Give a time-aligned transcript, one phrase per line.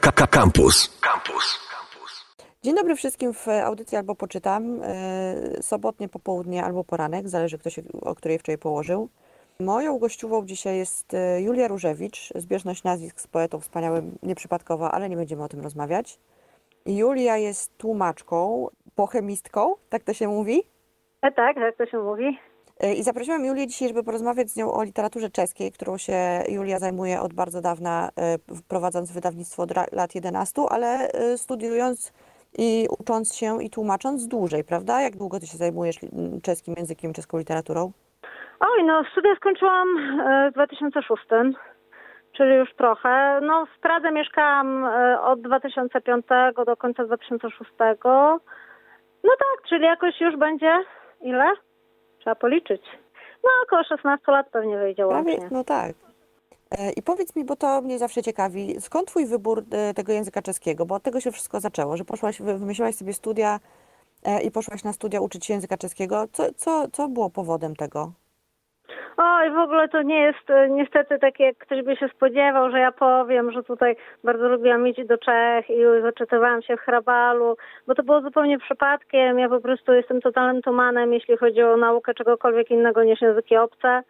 [0.00, 0.88] Campus.
[1.00, 1.58] Campus.
[2.62, 4.80] Dzień dobry wszystkim w audycji albo poczytam.
[4.82, 9.08] e, Sobotnie popołudnie albo poranek, zależy kto się o której wczoraj położył.
[9.60, 15.16] Moją gościową dzisiaj jest e, Julia Różewicz, zbieżność nazwisk z poetą wspaniałym, nieprzypadkowa, ale nie
[15.16, 16.18] będziemy o tym rozmawiać.
[16.86, 20.62] Julia jest tłumaczką, pochemistką, tak to się mówi.
[21.22, 22.38] E, tak, tak to się mówi.
[22.80, 26.14] E, I zaprosiłam Julię dzisiaj, żeby porozmawiać z nią o literaturze czeskiej, którą się
[26.48, 28.36] Julia zajmuje od bardzo dawna, e,
[28.68, 32.12] prowadząc wydawnictwo od lat 11, ale e, studiując
[32.58, 35.00] i ucząc się i tłumacząc dłużej, prawda?
[35.00, 37.92] Jak długo ty się zajmujesz li- m, czeskim językiem, czeską literaturą?
[38.60, 39.88] Oj, no studia skończyłam
[40.50, 41.22] w 2006,
[42.36, 43.40] czyli już trochę.
[43.42, 44.84] No w Pradze mieszkałam
[45.20, 46.26] od 2005
[46.66, 47.70] do końca 2006.
[49.24, 50.78] No tak, czyli jakoś już będzie
[51.20, 51.44] ile?
[52.24, 52.82] Trzeba policzyć.
[53.44, 55.48] No około 16 lat pewnie wyjdzie Prawie, łącznie.
[55.50, 55.94] no tak.
[56.70, 60.42] E, I powiedz mi, bo to mnie zawsze ciekawi, skąd twój wybór e, tego języka
[60.42, 60.86] czeskiego?
[60.86, 63.60] Bo od tego się wszystko zaczęło, że poszłaś, wy- wymyśliłaś sobie studia
[64.24, 66.24] e, i poszłaś na studia uczyć się języka czeskiego.
[66.32, 68.12] Co, co, co było powodem tego?
[69.16, 72.78] Oj, w ogóle to nie jest e, niestety tak, jak ktoś by się spodziewał, że
[72.78, 77.56] ja powiem, że tutaj bardzo lubiłam iść do Czech i zaczytywałam się w Hrabalu,
[77.86, 79.38] bo to było zupełnie przypadkiem.
[79.38, 84.02] Ja po prostu jestem totalnym tumanem, jeśli chodzi o naukę czegokolwiek innego niż języki obce.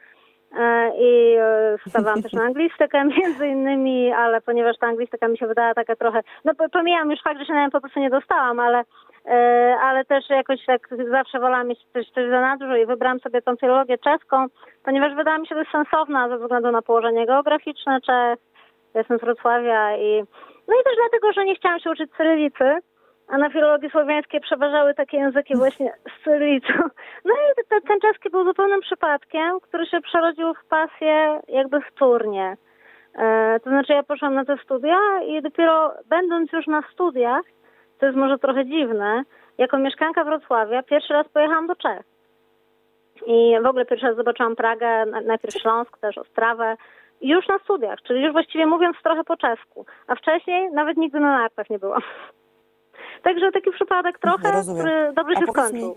[0.58, 5.46] E, I e, stawałam też na anglistykę między innymi, ale ponieważ ta anglistyka mi się
[5.46, 8.11] wydała taka trochę, no po- pomijam już fakt, że się na nią po prostu nie
[8.11, 8.84] dostałam, ale
[9.80, 13.56] ale też jakoś tak zawsze wolałam mieć coś, coś za nadrzu i wybrałam sobie tą
[13.56, 14.47] filologię czeską,
[14.84, 18.39] ponieważ wydała mi się dość sensowna ze względu na położenie geograficzne Czech.
[18.95, 20.25] Jestem z Wrocławia i
[20.69, 22.78] no i też dlatego, że nie chciałam się uczyć cyrylicy,
[23.28, 26.72] a na filologii słowiańskiej przeważały takie języki właśnie z cyrylicą.
[27.25, 32.56] No i te- ten czeski był zupełnym przypadkiem, który się przerodził w pasję jakby wtórnie.
[33.14, 37.42] E, to znaczy ja poszłam na te studia i dopiero będąc już na studiach,
[37.98, 39.23] to jest może trochę dziwne,
[39.59, 42.03] jako mieszkanka Wrocławia pierwszy raz pojechałam do Czech.
[43.27, 46.77] I w ogóle pierwszy raz zobaczyłam Pragę, na- najpierw Śląsk, też Ostrawę.
[47.20, 49.86] Już na studiach, czyli już właściwie mówiąc trochę po czesku.
[50.07, 52.01] A wcześniej nawet nigdy na nartach nie byłam.
[53.24, 54.83] Także taki przypadek trochę, Rozumiem.
[54.83, 55.89] który dobrze A się skończył.
[55.89, 55.95] mi,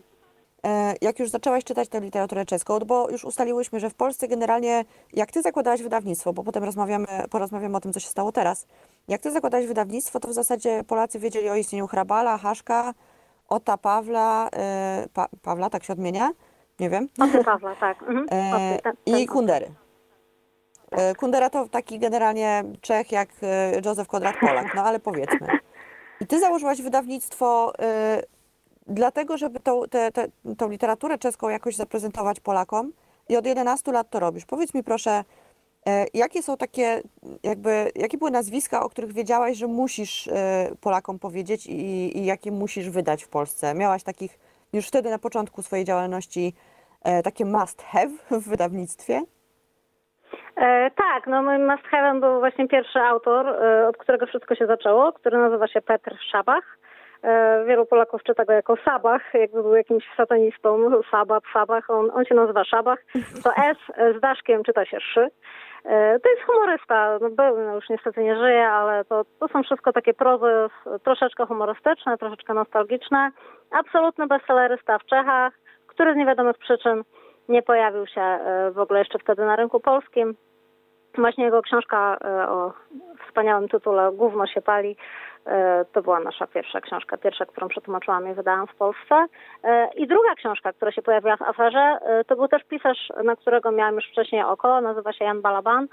[1.01, 5.31] jak już zaczęłaś czytać tę literaturę czeską, bo już ustaliłyśmy, że w Polsce generalnie, jak
[5.31, 8.66] ty zakładałaś wydawnictwo, bo potem rozmawiamy, porozmawiamy o tym, co się stało teraz.
[9.07, 12.94] Jak ty zakładałaś wydawnictwo, to w zasadzie Polacy wiedzieli o istnieniu Hrabala, Haszka,
[13.47, 16.31] Ota Pawla, e, pa, Pawla, tak się odmienia?
[16.79, 17.07] Nie wiem.
[17.22, 18.01] Oty Pawła, tak.
[18.01, 18.25] Mhm.
[18.31, 19.72] E, Oty, ten- I ten- Kundery.
[20.91, 25.47] E, Kundera to taki generalnie Czech jak e, Józef Konrad Polak, no ale powiedzmy.
[26.22, 28.22] I ty założyłaś wydawnictwo e,
[28.87, 30.27] dlatego, żeby tą, te, te,
[30.57, 32.91] tą literaturę czeską jakoś zaprezentować Polakom
[33.29, 34.45] i od 11 lat to robisz.
[34.45, 35.23] Powiedz mi proszę,
[35.87, 37.01] e, jakie są takie,
[37.43, 40.31] jakby, jakie były nazwiska, o których wiedziałaś, że musisz e,
[40.81, 43.73] Polakom powiedzieć i, i jakie musisz wydać w Polsce?
[43.73, 44.39] Miałaś takich
[44.73, 46.53] już wtedy na początku swojej działalności
[47.03, 49.21] e, takie must have w wydawnictwie?
[50.55, 53.47] E, tak, no moim must have'em był właśnie pierwszy autor,
[53.89, 56.77] od którego wszystko się zaczęło, który nazywa się Petr Szabach.
[57.23, 62.25] E, wielu Polaków czyta go jako Sabach, jakby był jakimś satanistą, Sabach, Sabach, on, on
[62.25, 63.00] się nazywa Szabach.
[63.44, 63.78] To S
[64.17, 65.29] z daszkiem czyta się Szy.
[65.85, 69.63] E, to jest humorysta, no był, no już niestety nie żyje, ale to, to są
[69.63, 70.51] wszystko takie prozy
[71.03, 73.29] troszeczkę humorystyczne, troszeczkę nostalgiczne.
[73.72, 75.53] Absolutny bestsellerysta w Czechach,
[75.88, 77.03] który z niewiadomych przyczyn
[77.50, 80.35] nie pojawił się e, w ogóle jeszcze wtedy na rynku polskim.
[81.17, 82.17] Właśnie jego książka
[82.50, 82.73] o
[83.27, 84.97] wspaniałym tytule Gówno się pali
[85.93, 89.25] to była nasza pierwsza książka, pierwsza, którą przetłumaczyłam i wydałam w Polsce.
[89.63, 93.35] E, I druga książka, która się pojawiła w aferze, e, to był też pisarz, na
[93.35, 95.87] którego miałam już wcześniej oko, nazywa się Jan Balaban,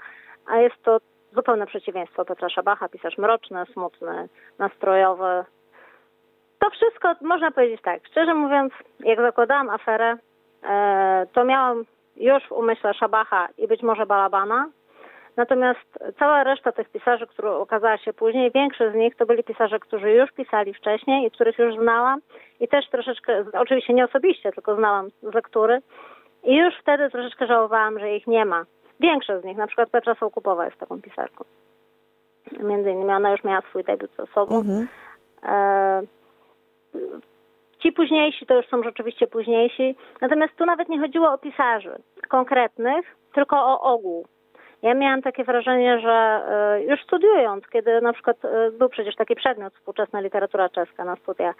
[0.47, 0.97] a jest to
[1.33, 4.29] zupełne przeciwieństwo Petra Szabacha, pisarz mroczny, smutny,
[4.59, 5.45] nastrojowy.
[6.59, 10.17] To wszystko można powiedzieć tak, szczerze mówiąc, jak zakładałam aferę,
[10.63, 11.85] e, to miałam
[12.15, 14.69] już w umyśle Szabacha i być może Balabana,
[15.37, 19.79] Natomiast cała reszta tych pisarzy, która okazała się później, większość z nich to byli pisarze,
[19.79, 22.19] którzy już pisali wcześniej i których już znałam
[22.59, 25.81] i też troszeczkę, oczywiście nie osobiście, tylko znałam z lektury
[26.43, 28.65] i już wtedy troszeczkę żałowałam, że ich nie ma.
[28.99, 31.45] Większość z nich, na przykład Petra Sołkupowa jest taką pisarką.
[32.59, 34.57] Między innymi ona już miała swój debiut ze sobą.
[34.57, 34.87] Mhm.
[35.43, 36.01] E,
[37.85, 39.95] Ci późniejsi to już są rzeczywiście późniejsi.
[40.21, 41.95] Natomiast tu nawet nie chodziło o pisarzy
[42.29, 44.25] konkretnych, tylko o ogół.
[44.85, 49.35] Ja miałam takie wrażenie, że e, już studiując, kiedy na przykład e, był przecież taki
[49.35, 51.55] przedmiot współczesna literatura czeska na studiach,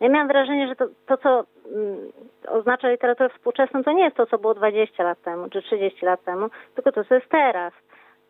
[0.00, 1.44] ja miałam wrażenie, że to, to co
[1.74, 2.12] mm,
[2.48, 6.24] oznacza literaturę współczesną, to nie jest to, co było 20 lat temu czy 30 lat
[6.24, 7.72] temu, tylko to, co jest teraz.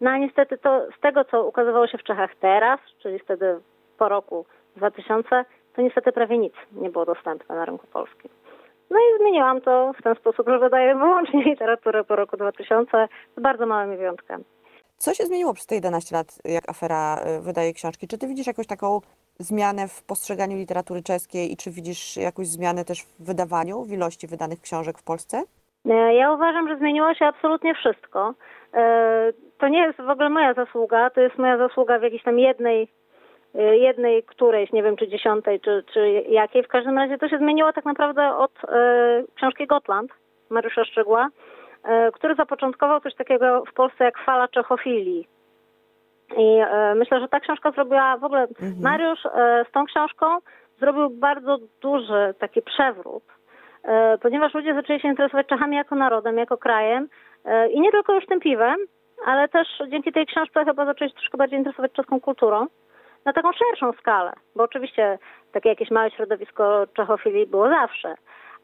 [0.00, 3.58] No a niestety to z tego, co ukazywało się w Czechach teraz, czyli wtedy
[3.98, 4.46] po roku
[4.76, 5.44] 2000,
[5.76, 8.30] to niestety prawie nic nie było dostępne na rynku polskim.
[8.90, 13.40] No i zmieniłam to w ten sposób, że wydaję wyłącznie literaturę po roku 2000 z
[13.40, 14.44] bardzo małymi wyjątkami.
[14.96, 18.08] Co się zmieniło przez te 11 lat, jak afera y, wydaje książki?
[18.08, 19.00] Czy ty widzisz jakąś taką
[19.38, 24.26] zmianę w postrzeganiu literatury czeskiej i czy widzisz jakąś zmianę też w wydawaniu, w ilości
[24.26, 25.42] wydanych książek w Polsce?
[25.86, 28.34] E, Ja uważam, że zmieniło się absolutnie wszystko.
[28.74, 32.38] E, To nie jest w ogóle moja zasługa, to jest moja zasługa w jakiejś tam
[32.38, 32.86] jednej, e,
[33.54, 36.62] jednej którejś, nie wiem czy dziesiątej, czy, czy jakiej.
[36.62, 40.10] W każdym razie to się zmieniło tak naprawdę od e, książki Gotland
[40.50, 41.28] Mariusza Szczygła,
[41.84, 45.28] e, który zapoczątkował coś takiego w Polsce jak fala czechofilii.
[46.36, 46.60] I
[46.94, 48.46] myślę, że ta książka zrobiła w ogóle,
[48.80, 50.26] Mariusz e, z tą książką
[50.80, 53.22] zrobił bardzo duży taki przewrót,
[54.22, 57.08] ponieważ ludzie zaczęli się interesować Czechami jako narodem, jako krajem
[57.70, 58.76] i nie tylko już tym piwem,
[59.26, 62.66] ale też dzięki tej książce chyba zaczęli się troszkę bardziej interesować czeską kulturą
[63.24, 65.18] na taką szerszą skalę, bo oczywiście
[65.52, 68.14] takie jakieś małe środowisko czechofilii było zawsze,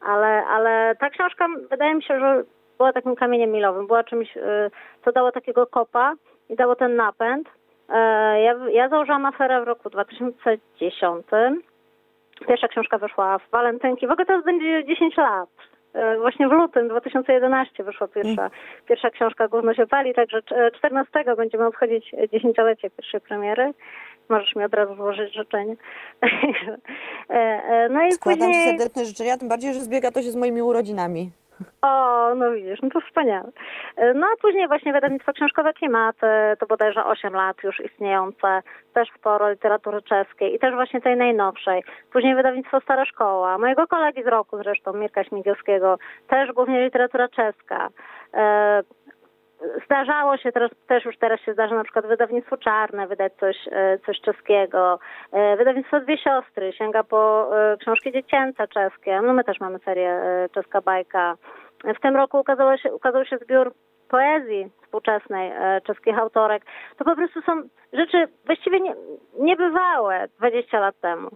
[0.05, 2.43] ale, ale ta książka wydaje mi się, że
[2.77, 4.71] była takim kamieniem milowym, była czymś, y,
[5.05, 6.13] co dało takiego kopa
[6.49, 7.49] i dało ten napęd.
[7.89, 11.25] E, Ja, ja założyłam aferę w roku 2010.
[12.47, 14.07] Pierwsza książka wyszła w walentynki.
[14.07, 15.49] W ogóle teraz będzie 10 lat.
[15.93, 18.49] E, Właśnie w lutym 2011 wyszła pierwsza,
[18.87, 23.73] pierwsza książka Gówno się pali, także cz- 14 będziemy obchodzić dziesięciolecie pierwszej premiery.
[24.29, 25.75] Możesz mi od razu złożyć życzenie.
[27.29, 28.77] E, e, No i Składam ci później...
[28.77, 31.31] serdeczne życzenia, tym bardziej, że zbiega to się z moimi urodzinami.
[31.81, 33.49] O, no widzisz, no to wspaniale.
[34.15, 36.27] No a później właśnie wydawnictwo książkowe Klimaty,
[36.59, 38.61] to bodajże 8 lat już istniejące,
[38.93, 41.83] też sporo literatury czeskiej i też właśnie tej najnowszej.
[42.13, 45.97] Później wydawnictwo Stara Szkoła, mojego kolegi z roku zresztą, Mirka Śmigielskiego,
[46.27, 47.89] też głównie literatura czeska.
[49.85, 53.97] Zdarzało się, teraz, też już teraz się zdarza na przykład wydawnictwo Czarne wydać coś, e,
[54.05, 54.99] coś czeskiego.
[55.31, 59.21] E, Wydawnictwo Dwie Siostry sięga po e, książki dziecięce czeskie.
[59.21, 60.19] No my też mamy serię
[60.53, 61.35] Czeska Bajka.
[61.97, 63.73] W tym roku ukazało się, ukazał się zbiór
[64.09, 65.51] poezji współczesnej
[65.83, 66.65] czeskich autorek.
[66.97, 67.61] To po prostu są
[67.93, 68.95] rzeczy właściwie nie,
[69.39, 71.29] niebywałe 20 lat temu.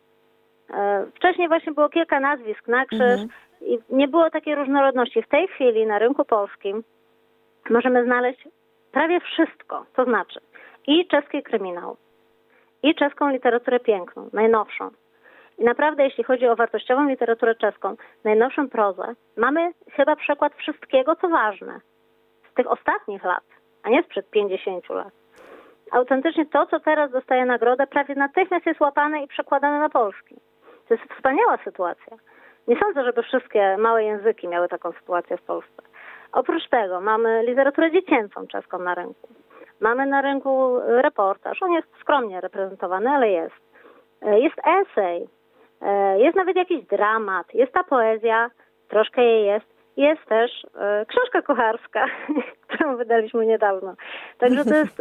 [1.16, 3.22] Wcześniej właśnie było kilka nazwisk na krzyż
[3.62, 5.22] i nie było takiej różnorodności.
[5.22, 6.84] W tej chwili na rynku polskim
[7.70, 8.48] możemy znaleźć
[8.92, 10.40] prawie wszystko, to znaczy
[10.88, 11.98] i czeski kryminał,
[12.84, 14.90] i czeską literaturę piękną, najnowszą.
[15.58, 21.30] I naprawdę, jeśli chodzi o wartościową literaturę czeską, najnowszą prozę, mamy chyba przykład wszystkiego, co
[21.30, 21.80] ważne
[22.52, 23.44] z tych ostatnich lat,
[23.84, 25.14] a nie sprzed 50 lat.
[25.92, 30.36] Autentycznie to, co teraz dostaje nagrodę, prawie natychmiast jest łapane i przekładane na polski.
[30.88, 32.18] To jest wspaniała sytuacja.
[32.68, 35.82] Nie sądzę, żeby wszystkie małe języki miały taką sytuację w Polsce.
[36.36, 39.28] Oprócz tego mamy literaturę dziecięcą czeską na rynku.
[39.80, 41.64] Mamy na rynku reportaż.
[41.64, 43.56] On jest skromnie reprezentowany, ale jest.
[44.22, 45.28] E, Jest esej.
[45.82, 47.54] E, Jest nawet jakiś dramat.
[47.54, 48.50] Jest ta poezja.
[48.88, 49.66] Troszkę jej jest.
[49.98, 52.06] Jest też e, książka kucharska,
[52.68, 53.96] którą wydaliśmy niedawno.
[54.38, 54.98] Także to jest,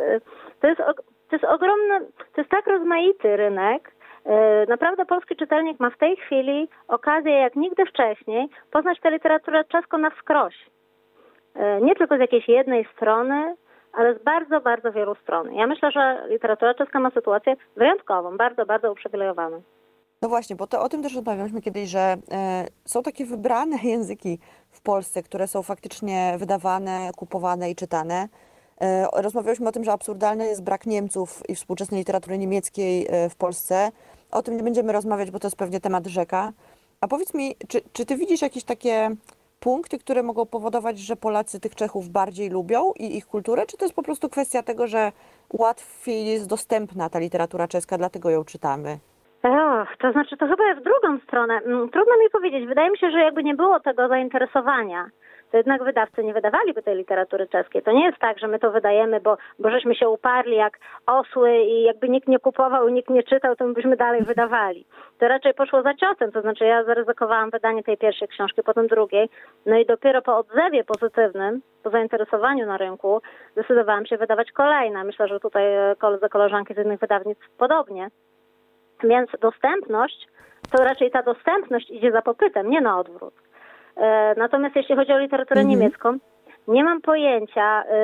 [0.60, 0.82] to jest,
[1.28, 2.00] to jest ogromny,
[2.34, 3.94] to jest tak rozmaity rynek,
[4.68, 9.98] Naprawdę polski czytelnik ma w tej chwili okazję jak nigdy wcześniej poznać tę literaturę czeską
[9.98, 10.54] na wskroś.
[11.54, 13.56] E, Nie tylko z jakiejś jednej strony,
[13.92, 15.54] ale z bardzo, bardzo wielu stron.
[15.54, 19.62] Ja myślę, że literatura czeska ma sytuację wyjątkową, bardzo, bardzo uprzywilejowaną.
[20.22, 24.38] No właśnie, bo to o tym też rozmawialiśmy kiedyś, że e, są takie wybrane języki
[24.70, 28.28] w Polsce, które są faktycznie wydawane, kupowane i czytane.
[28.80, 33.36] E, rozmawialiśmy o tym, że absurdalny jest brak Niemców i współczesnej literatury niemieckiej e, w
[33.36, 33.90] Polsce.
[34.30, 36.52] O tym nie będziemy rozmawiać, bo to jest pewnie temat rzeka.
[37.00, 39.10] A powiedz mi, czy, czy ty widzisz jakieś takie
[39.64, 43.84] punkty, które mogą powodować, że Polacy tych Czechów bardziej lubią i ich kulturę, czy to
[43.84, 45.12] jest po prostu kwestia tego, że
[45.52, 48.98] łatwiej jest dostępna ta literatura czeska, dlatego ją czytamy?
[49.42, 51.54] Ach, to znaczy to chyba w drugą stronę.
[51.54, 52.66] Mm, Trudno mi powiedzieć.
[52.66, 55.06] Wydaje mi się, że jakby nie było tego zainteresowania,
[55.54, 57.82] to jednak wydawcy nie wydawaliby tej literatury czeskiej.
[57.82, 61.56] To nie jest tak, że my to wydajemy, bo, bo żeśmy się uparli jak osły
[61.56, 64.86] i jakby nikt nie kupował, nikt nie czytał, to my byśmy dalej wydawali.
[65.18, 69.28] To raczej poszło za ciosem, to znaczy ja zaryzykowałam wydanie tej pierwszej książki, potem drugiej,
[69.66, 73.20] no i dopiero po odzewie pozytywnym, po zainteresowaniu na rynku,
[73.52, 75.04] zdecydowałam się wydawać kolejne.
[75.04, 78.08] Myślę, że tutaj e, koledzy, koleżanki z innych wydawnictw podobnie.
[79.04, 80.28] Więc dostępność,
[80.70, 83.43] to raczej ta dostępność idzie za popytem, nie na odwrót.
[83.96, 86.16] E, Natomiast jeśli chodzi o literaturę niemiecką,
[86.68, 87.94] nie mam pojęcia, e,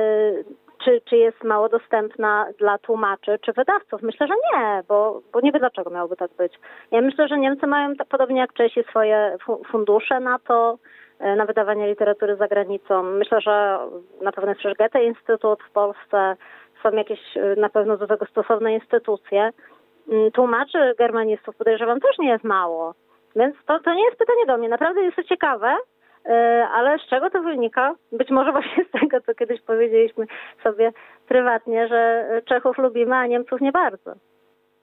[0.85, 4.03] czy, czy jest mało dostępna dla tłumaczy czy wydawców.
[4.03, 6.53] Myślę, że nie, bo, bo nie wiem dlaczego miałoby tak być.
[6.91, 10.79] Ja myślę, że Niemcy mają podobnie jak Czesi swoje fu- fundusze na to,
[11.19, 13.03] e, na wydawanie literatury za granicą.
[13.03, 13.79] Myślę, że
[14.23, 16.37] na pewno jest przecież Goethe Instytut w Polsce,
[16.83, 17.21] są jakieś
[17.57, 19.51] na pewno do tego stosowne instytucje.
[20.09, 22.95] Mm, Tłumaczy germanistów podejrzewam też nie jest mało.
[23.37, 24.69] Więc to, to nie jest pytanie do mnie.
[24.69, 25.77] Naprawdę jest to ciekawe,
[26.27, 27.95] e, ale z czego to wynika?
[28.13, 30.27] Być może właśnie z tego, co kiedyś powiedzieliśmy
[30.63, 30.93] sobie
[31.29, 34.15] prywatnie, że Czechów lubimy, a Niemców nie bardzo.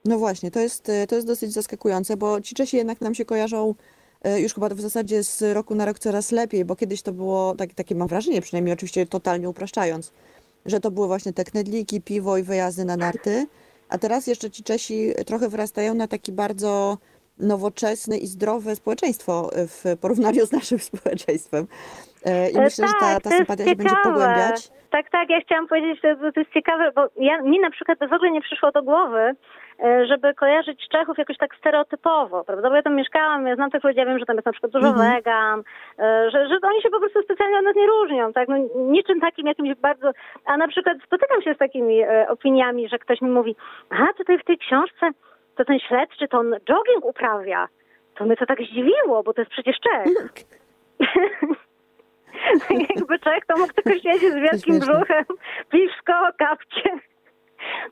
[0.05, 3.75] No właśnie, to jest, to jest dosyć zaskakujące, bo ci Czesi jednak nam się kojarzą
[4.23, 7.55] e, już chyba w zasadzie z roku na rok coraz lepiej, bo kiedyś to było
[7.55, 10.13] tak, takie, mam wrażenie, przynajmniej oczywiście totalnie upraszczając,
[10.65, 13.45] że to były właśnie te knedliki, piwo i wyjazdy na narty,
[13.89, 16.97] a teraz jeszcze ci Czesi trochę wyrastają na taki bardzo
[17.39, 21.67] nowoczesne i zdrowe społeczeństwo w porównaniu z naszym społeczeństwem.
[22.25, 24.69] E, I E, myślę, że ta, tak, ta sympatia się będzie pogłębiać.
[24.89, 28.13] Tak, tak, ja chciałam powiedzieć, że to jest ciekawe, bo ja, mi na przykład w
[28.13, 29.31] ogóle nie przyszło do głowy,
[29.83, 32.69] e, żeby kojarzyć Czechów jakoś tak stereotypowo, prawda?
[32.69, 34.71] Bo ja tam mieszkałam, ja znam tych ludzi, ja wiem, że tam jest na przykład
[34.71, 35.13] dużo Mhm.
[35.13, 35.63] wegan,
[36.31, 38.47] że, że oni się po prostu specjalnie od nas nie różnią, tak?
[38.47, 40.11] No, niczym takim jakimś bardzo...
[40.45, 43.55] A na przykład spotykam się z takimi opiniami, że ktoś mi mówi,
[43.89, 45.11] a tutaj w tej książce
[45.57, 47.67] to ten śledczy, to on jogging uprawia.
[48.15, 50.07] To mnie to tak zdziwiło, bo to jest przecież Czech.
[52.97, 55.25] Jakby Czech to mógł tylko siedzieć z wielkim brzuchem,
[55.71, 56.99] piwsko, kapcie.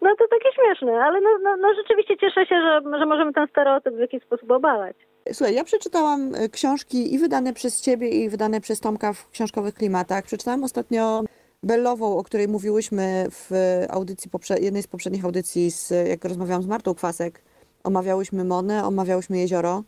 [0.01, 3.47] No to takie śmieszne, ale no, no, no rzeczywiście cieszę się, że, że możemy ten
[3.47, 4.95] stereotyp w jakiś sposób obalać.
[5.31, 9.73] Słuchaj, ja przeczytałam e, książki i wydane przez ciebie, i wydane przez Tomka w książkowych
[9.73, 10.23] klimatach.
[10.23, 11.23] Przeczytałam ostatnio
[11.63, 13.51] Bellową, o której mówiłyśmy w
[13.89, 14.31] audycji,
[14.61, 17.41] jednej z poprzednich audycji, z, jak rozmawiałam z Martą Kwasek.
[17.85, 19.83] Omawiałyśmy Monę, omawiałyśmy Jezioro.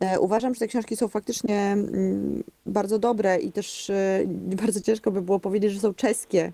[0.00, 4.22] E, Uważam, że te książki są faktycznie mm, bardzo dobre i też e,
[4.62, 6.52] bardzo ciężko by było powiedzieć, że są czeskie.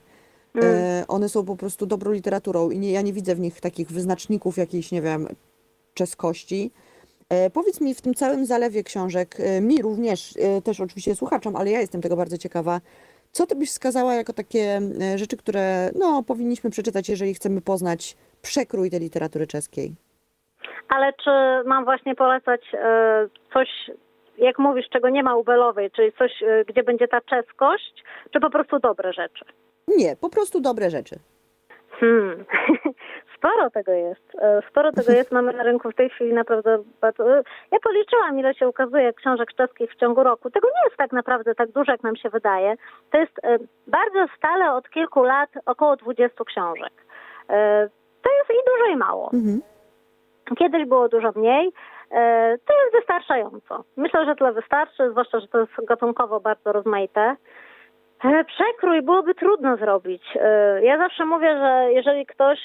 [0.63, 3.89] E, One są po prostu dobrą literaturą i nie, ja nie widzę w nich takich
[3.89, 5.29] wyznaczników jakiejś, nie wiem,
[5.95, 6.71] czeskości.
[7.53, 12.01] Powiedz mi w tym całym zalewie książek, mi również, też oczywiście słuchaczom, ale ja jestem
[12.01, 12.81] tego bardzo ciekawa,
[13.33, 14.81] co ty byś wskazała jako takie
[15.17, 19.95] rzeczy, które no, powinniśmy przeczytać, jeżeli chcemy poznać przekrój tej literatury czeskiej?
[20.89, 21.31] Ale czy
[21.67, 23.69] mam właśnie polecać e, coś,
[24.39, 28.41] jak mówisz, czego nie ma u Belowej, czyli coś, e, gdzie będzie ta czeskość, czy
[28.41, 29.45] po prostu dobre rzeczy?
[29.89, 31.17] Nie, po prostu dobre rzeczy.
[31.91, 32.45] Hmm.
[33.37, 34.35] Sporo tego jest.
[34.43, 35.33] E, Sporo tego jest.
[35.39, 37.25] Mamy na rynku w tej chwili naprawdę bardzo...
[37.73, 40.51] Ja policzyłam, ile się ukazuje książek czeskich w ciągu roku.
[40.51, 42.77] Tego nie jest tak naprawdę tak dużo, jak nam się wydaje.
[43.11, 43.33] To jest
[43.87, 46.93] bardzo stale od kilku lat około 20 książek.
[48.23, 49.31] To jest i dużo, i mało.
[49.35, 49.61] Mhm.
[50.59, 51.73] Kiedyś było dużo mniej.
[52.11, 53.85] E, To jest wystarczająco.
[53.97, 57.37] Myślę, że tyle wystarczy, zwłaszcza, że to jest gatunkowo bardzo rozmaite.
[58.25, 60.23] E, Przekrój byłoby trudno zrobić.
[60.41, 62.59] E, Ja zawsze mówię, że jeżeli ktoś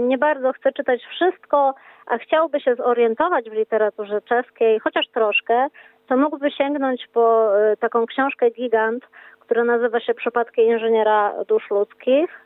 [0.00, 1.74] nie bardzo chce czytać wszystko,
[2.06, 5.66] a chciałby się zorientować w literaturze czeskiej, chociaż troszkę,
[6.08, 7.50] to mógłby sięgnąć po
[7.80, 9.04] taką książkę Gigant,
[9.40, 12.40] która nazywa się Przypadki inżyniera dusz ludzkich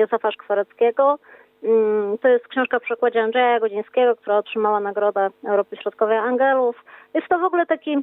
[0.00, 1.18] Józefa Szkwareckiego.
[1.62, 6.84] Mm, To jest książka w przekładzie Andrzeja Godzińskiego, która otrzymała Nagrodę Europy Środkowej Angelów.
[7.14, 7.98] Jest to w ogóle taki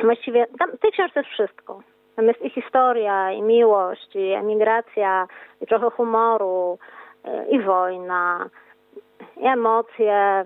[0.00, 1.80] właściwie, tam w tej książce jest wszystko.
[2.16, 5.26] Tam jest i historia, i miłość, i emigracja,
[5.60, 6.78] i trochę humoru,
[7.26, 8.50] y, i wojna,
[9.36, 10.44] i emocje.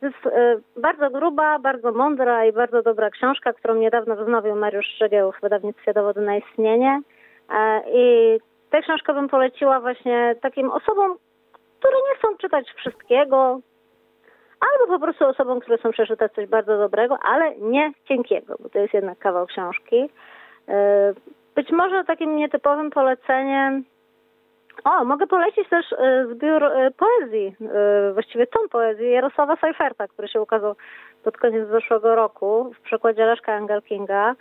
[0.00, 4.86] To jest y, bardzo gruba, bardzo mądra i bardzo dobra książka, którą niedawno wznowił Mariusz
[4.86, 7.00] Szczegieł w wydawnictwie Dowody na istnienie.
[7.50, 8.38] E, I
[8.70, 11.16] tę książkę bym poleciła właśnie takim osobom,
[11.80, 13.60] które nie chcą czytać wszystkiego,
[14.60, 18.78] albo po prostu osobom, które chcą przeczytać coś bardzo dobrego, ale nie cienkiego, bo to
[18.78, 20.10] jest jednak kawał książki.
[20.68, 21.12] E,
[21.54, 23.84] Być może takim nietypowym poleceniem.
[24.84, 27.56] O, mogę polecić też e, zbiór e, poezji,
[28.12, 30.74] właściwie tom poezji Jarosława Seiferta, który się ukazał
[31.24, 34.34] pod koniec zeszłego roku w przekładzie Leszka Engelkinga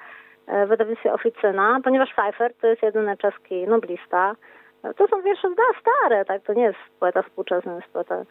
[0.66, 4.36] w wydawnictwie Oficyna, ponieważ Seifert to jest jedyny czeski noblista.
[4.84, 6.42] E, To są wiersze zda- stare, tak?
[6.44, 8.26] To nie jest poeta współczesny, jest poeta e,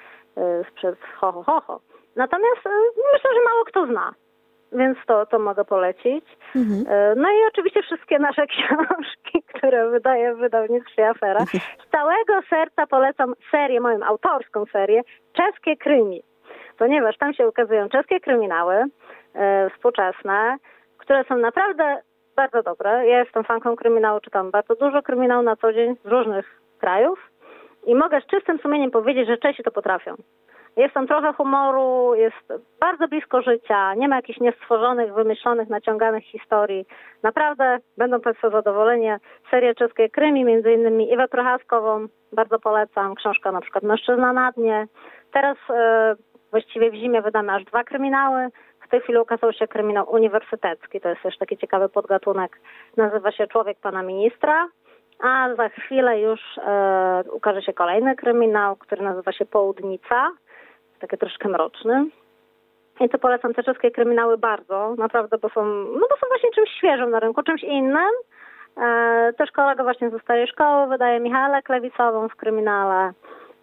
[0.70, 1.80] sprzed ho, ho, ho, ho.
[2.16, 2.70] Natomiast e,
[3.14, 4.12] myślę, że mało kto zna,
[4.72, 6.24] więc to, to mogę polecić.
[6.56, 6.84] Mhm.
[6.88, 11.40] E, No i oczywiście wszystkie nasze książki, które wydaje w wydawnictwie Afera.
[11.86, 15.02] Z całego serca polecam serię, moją autorską serię,
[15.32, 16.22] Czeskie Krymi.
[16.78, 18.84] Ponieważ tam się ukazują czeskie kryminały
[19.74, 20.56] współczesne,
[20.98, 21.98] które są naprawdę
[22.38, 22.90] bardzo dobre.
[23.06, 27.18] Ja jestem fanką kryminału, czytam bardzo dużo kryminału na co dzień z różnych krajów
[27.86, 30.14] i mogę z czystym sumieniem powiedzieć, że Czesi to potrafią.
[30.76, 36.84] Jest tam trochę humoru, jest bardzo blisko życia, nie ma jakichś niestworzonych, wymyślonych, naciąganych historii.
[37.22, 39.08] Naprawdę będą Państwo zadowoleni.
[39.50, 43.14] Serię czeskie Krymi, między innymi Iwę Prochaskową, bardzo polecam.
[43.14, 44.86] Książka na przykład Mężczyzna na dnie.
[45.32, 46.16] Teraz e,
[46.50, 48.48] właściwie w zimie wydamy aż dwa kryminały.
[48.88, 52.60] W tej chwili ukazał się kryminał uniwersytecki, to jest też taki ciekawy podgatunek.
[52.96, 54.68] Nazywa się Człowiek Pana Ministra.
[55.22, 60.30] a za chwilę już e, ukaże się kolejny kryminał, który nazywa się Południca,
[61.00, 62.06] taki troszkę mroczny.
[63.00, 66.70] I to polecam te czeskie kryminały bardzo, naprawdę, bo są, no bo są właśnie czymś
[66.70, 68.10] świeżym na rynku, czymś innym.
[68.76, 73.12] E, też kolega właśnie ze starej szkoły wydaje Michale Klewicową w kryminale.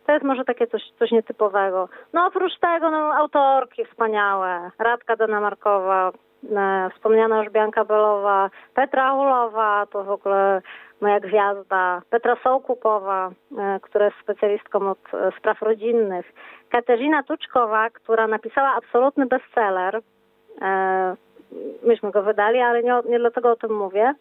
[0.05, 1.89] To jest może takie coś, coś nietypowego.
[2.13, 4.71] No oprócz tego no, autorki wspaniałe.
[4.79, 6.11] Radka Denamarkowa,
[6.55, 10.61] e, wspomniana już Bianka Belowa, Petra Hulowa, to w ogóle
[11.01, 16.33] moja gwiazda, Petra Sołkupowa, e, która jest specjalistką od e, spraw rodzinnych,
[16.69, 20.01] Katarzyna Tuczkowa, która napisała absolutny bestseller.
[20.61, 21.15] E,
[21.83, 24.13] myśmy go wydali, ale nie, nie dlatego o tym mówię.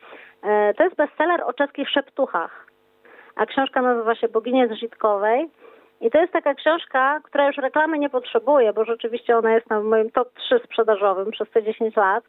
[0.77, 2.67] To jest bestseller o czeskich szeptuchach,
[3.37, 5.51] a książka nazywa się Boginie Zżitkowej.
[6.05, 9.81] I to jest taka książka, która już reklamy nie potrzebuje, bo rzeczywiście ona jest na
[9.81, 12.25] moim top 3 sprzedażowym przez te 10 lat.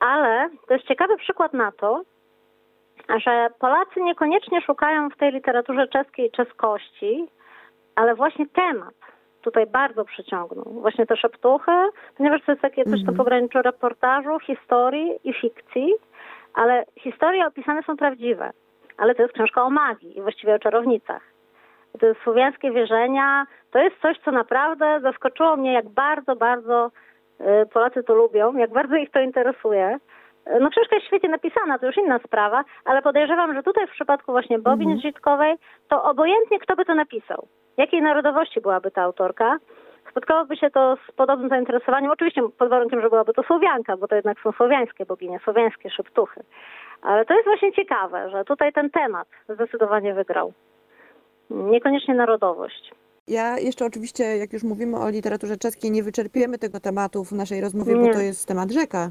[0.00, 2.02] Ale to jest ciekawy przykład na to,
[3.16, 7.28] że Polacy niekoniecznie szukają w tej literaturze czeskiej czeskości,
[7.94, 8.94] ale właśnie temat
[9.42, 10.64] tutaj bardzo przyciągnął.
[10.64, 11.72] Właśnie te szeptuchy,
[12.16, 15.94] ponieważ to jest takie coś, co pograniczu reportażu, historii i fikcji,
[16.54, 18.50] ale historie opisane są prawdziwe.
[18.96, 21.37] Ale to jest książka o magii i właściwie o czarownicach.
[22.00, 26.90] Te słowiańskie wierzenia, to jest coś, co naprawdę zaskoczyło mnie, jak bardzo, bardzo
[27.40, 29.98] y, Polacy to lubią, jak bardzo ich to interesuje.
[30.56, 33.90] Y, No książka jest świetnie napisana, to już inna sprawa, ale podejrzewam, że tutaj w
[33.90, 34.98] przypadku właśnie Bobin Mhm.
[34.98, 35.56] Zżitkowej,
[35.88, 39.56] to obojętnie kto by to napisał, jakiej narodowości byłaby ta autorka,
[40.10, 44.14] spotkałoby się to z podobnym zainteresowaniem, oczywiście pod warunkiem, że byłaby to Słowianka, bo to
[44.14, 46.40] jednak są słowiańskie boginie, słowiańskie szeptuchy.
[47.02, 50.52] Ale to jest właśnie ciekawe, że tutaj ten temat zdecydowanie wygrał.
[51.50, 52.90] Niekoniecznie narodowość.
[53.28, 57.60] Ja jeszcze oczywiście, jak już mówimy o literaturze czeskiej, nie wyczerpiemy tego tematu w naszej
[57.60, 58.06] rozmowie, Nie.
[58.06, 59.10] bo to jest temat rzeka.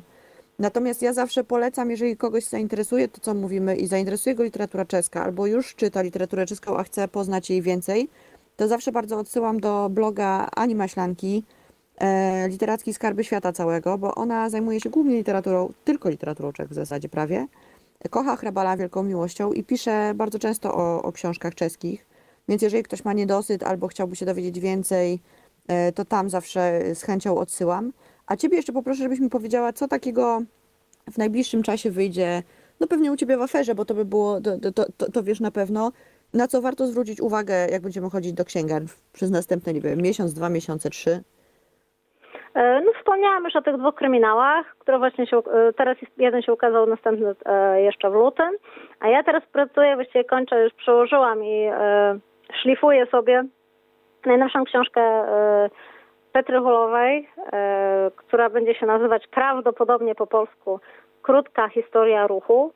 [0.60, 5.24] Natomiast ja zawsze polecam, jeżeli kogoś zainteresuje to, co mówimy i zainteresuje go literatura czeska,
[5.24, 8.10] albo już czyta literaturę czeską, a chce poznać jej więcej,
[8.56, 11.44] to zawsze bardzo odsyłam do bloga Ani Maślanki,
[11.98, 16.74] e, Literacki Skarby Świata Całego, bo ona zajmuje się głównie literaturą, tylko literaturą czech w
[16.74, 17.48] zasadzie prawie.
[18.10, 22.06] Kocha Hrabala wielką miłością i pisze bardzo często o, o książkach czeskich.
[22.50, 25.20] Więc jeżeli ktoś ma niedosyt albo chciałby się dowiedzieć więcej,
[25.68, 27.94] e, to tam zawsze z chęcią odsyłam.
[28.28, 30.42] A Ciebie jeszcze poproszę, żebyś mi powiedziała, co takiego
[31.12, 32.44] w najbliższym czasie wyjdzie,
[32.80, 35.40] no pewnie u Ciebie w aferze, bo to by było, to, to, to, to wiesz
[35.40, 35.92] na pewno,
[36.34, 40.34] na co warto zwrócić uwagę, jak będziemy chodzić do księgarni przez następne, nie wiem, miesiąc,
[40.34, 41.24] dwa miesiące, trzy.
[42.56, 46.54] E, No wspomniałam już o tych dwóch kryminałach, które właśnie się, e, teraz jeden się
[46.54, 48.52] ukazał, następny e, jeszcze w lutym,
[49.00, 52.20] a ja teraz pracuję, właściwie kończę, już przełożyłam i e,
[52.54, 53.44] szlifuję sobie
[54.26, 55.70] najnowszą książkę e,
[56.32, 60.80] Petry Hulowej, e, która będzie się nazywać prawdopodobnie po polsku
[61.22, 62.74] Krótka historia ruchu.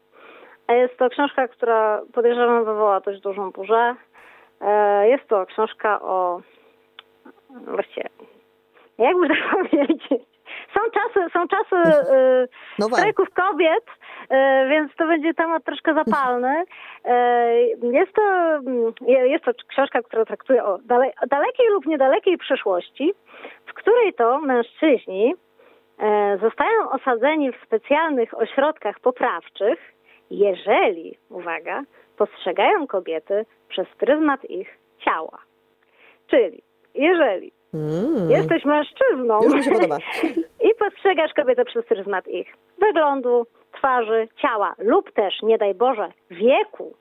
[0.67, 3.95] A Jest to książka, która podejrzewam wywoła dość dużą burzę.
[4.61, 6.41] E, Jest to książka o
[7.49, 8.09] właściwie
[8.97, 10.30] jakby to powiedzieć.
[10.73, 11.75] Są czasy, są czasy
[12.13, 12.47] y,
[12.79, 16.63] No strajków kobiet, y, więc to będzie temat troszkę zapalny.
[16.63, 17.09] Y,
[17.91, 18.21] jest, to,
[19.05, 23.13] jest to książka, która traktuje o dale, o dalekiej lub niedalekiej przyszłości,
[23.65, 25.35] w której to mężczyźni
[26.41, 29.93] zostają osadzeni w specjalnych ośrodkach poprawczych,
[30.29, 31.83] jeżeli, uwaga,
[32.17, 35.37] postrzegają kobiety przez pryzmat ich ciała.
[36.27, 36.61] Czyli
[36.95, 39.97] jeżeli Mm, jesteś mężczyzną już mi się podoba.
[40.69, 46.93] i postrzegasz kobietę przez pryzmat ich wyglądu, twarzy, ciała lub też, nie daj Boże, wieku.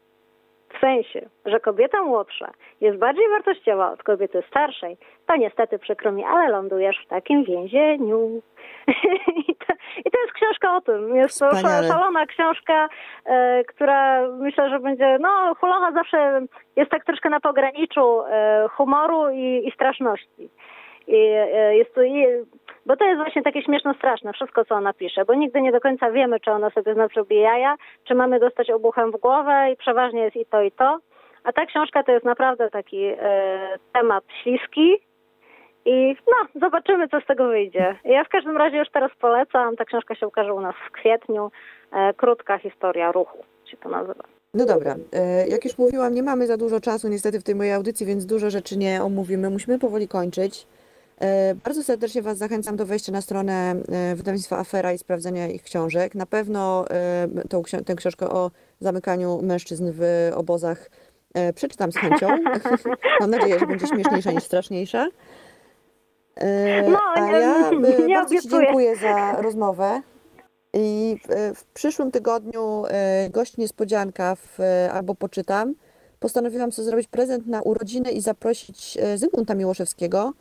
[0.75, 6.25] W sensie, że kobieta młodsza jest bardziej wartościowa od kobiety starszej, to niestety przykro mi,
[6.25, 8.43] ale lądujesz w takim więzieniu.
[10.05, 11.17] I, to, jest książka o tym.
[11.17, 11.89] Jest to Wspaniale.
[11.89, 12.89] szalona książka,
[13.25, 16.41] e, która myślę, że będzie, no Hulocha zawsze
[16.77, 20.51] jest tak troszkę na pograniczu e, humoru i, i straszności.
[21.07, 22.27] I e, jest to, i,
[22.87, 25.81] bo to jest właśnie takie śmieszno straszne, wszystko co ona pisze, bo nigdy nie do
[25.81, 29.71] końca wiemy, czy ona sobie z nas robi jaja, czy mamy dostać obuchem w głowę
[29.73, 30.99] i przeważnie jest i to, i to.
[31.45, 33.19] A ta książka to jest naprawdę taki e,
[33.93, 35.10] temat śliski
[35.85, 37.97] i no, zobaczymy, co z tego wyjdzie.
[38.05, 41.51] Ja w każdym razie już teraz polecam, ta książka się ukaże u nas w kwietniu,
[41.93, 44.25] e, krótka historia ruchu się to nazywa.
[44.55, 47.73] No dobra, e, jak już mówiłam, nie mamy za dużo czasu niestety w tej mojej
[47.73, 49.51] audycji, więc dużo rzeczy nie omówimy.
[49.51, 50.67] Musimy powoli kończyć.
[51.21, 55.63] E, Bardzo serdecznie Was zachęcam do wejścia na stronę e, wydawnictwa Afera i sprawdzenia ich
[55.63, 56.15] książek.
[56.15, 56.85] Na pewno
[57.49, 60.91] tą, tę książkę o zamykaniu mężczyzn w obozach
[61.55, 62.29] przeczytam z chęcią.
[63.21, 65.07] Mam nadzieję, że będzie śmieszniejsza niż straszniejsza.
[66.41, 68.67] E, No, nie- ja e, nie bardzo Ci obiecuję.
[68.67, 70.03] dziękuję za rozmowę.
[70.75, 75.75] I w, w przyszłym tygodniu e, gość niespodzianka w, e, albo poczytam.
[76.21, 80.33] Postanowiłam sobie zrobić prezent na urodziny i zaprosić e, Zygmunta Miłoszewskiego,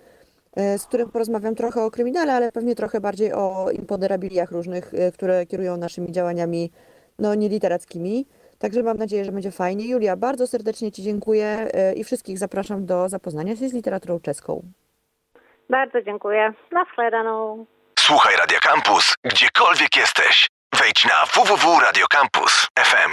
[0.56, 5.12] e, z którym porozmawiam trochę o kryminale, ale pewnie trochę bardziej o imponderabiliach różnych, e,
[5.12, 6.72] które kierują naszymi działaniami
[7.20, 8.26] no, nieliterackimi.
[8.60, 9.88] Także mam nadzieję, że będzie fajnie.
[9.88, 14.64] Julia, bardzo serdecznie Ci dziękuję e, i wszystkich zapraszam do zapoznania się z literaturą czeską.
[15.70, 16.54] Bardzo dziękuję.
[16.72, 17.66] Na shledaną.
[18.00, 20.48] Słuchaj Radio Campus, gdziekolwiek jesteś.
[20.76, 23.12] Wejdź na www.radiocampus.fm.